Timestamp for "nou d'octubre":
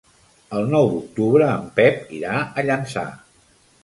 0.69-1.49